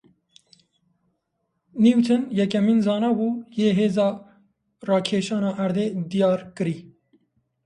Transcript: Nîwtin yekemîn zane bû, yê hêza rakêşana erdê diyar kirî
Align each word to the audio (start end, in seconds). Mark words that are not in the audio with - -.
Nîwtin 1.81 2.21
yekemîn 2.39 2.79
zane 2.85 3.11
bû, 3.17 3.27
yê 3.59 3.69
hêza 3.77 4.09
rakêşana 4.87 5.51
erdê 5.63 5.85
diyar 6.09 6.41
kirî 6.55 6.77